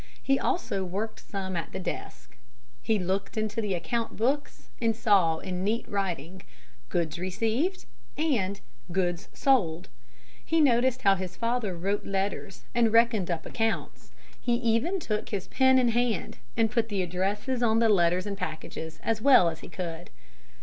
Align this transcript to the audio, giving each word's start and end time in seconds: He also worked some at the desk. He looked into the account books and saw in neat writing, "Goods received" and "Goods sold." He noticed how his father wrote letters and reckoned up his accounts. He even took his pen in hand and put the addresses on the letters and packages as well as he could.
He 0.23 0.39
also 0.39 0.83
worked 0.83 1.19
some 1.29 1.55
at 1.55 1.73
the 1.73 1.79
desk. 1.79 2.35
He 2.81 2.97
looked 2.97 3.37
into 3.37 3.61
the 3.61 3.75
account 3.75 4.15
books 4.17 4.69
and 4.81 4.95
saw 4.95 5.37
in 5.37 5.63
neat 5.63 5.87
writing, 5.87 6.41
"Goods 6.89 7.19
received" 7.19 7.85
and 8.17 8.59
"Goods 8.91 9.29
sold." 9.31 9.89
He 10.43 10.59
noticed 10.59 11.03
how 11.03 11.13
his 11.13 11.35
father 11.37 11.77
wrote 11.77 12.03
letters 12.03 12.63
and 12.73 12.91
reckoned 12.91 13.29
up 13.29 13.43
his 13.43 13.51
accounts. 13.51 14.11
He 14.41 14.55
even 14.55 14.99
took 14.99 15.29
his 15.29 15.47
pen 15.49 15.77
in 15.77 15.89
hand 15.89 16.39
and 16.57 16.71
put 16.71 16.89
the 16.89 17.03
addresses 17.03 17.61
on 17.61 17.77
the 17.77 17.87
letters 17.87 18.25
and 18.25 18.35
packages 18.35 18.99
as 19.03 19.21
well 19.21 19.49
as 19.49 19.59
he 19.59 19.69
could. 19.69 20.09